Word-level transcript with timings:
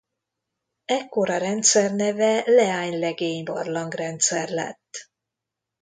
Ekkor 0.85 1.29
a 1.29 1.37
rendszer 1.37 1.91
neve 1.93 2.43
Leány–Legény-barlangrendszer 2.45 4.49
lett. 4.49 5.11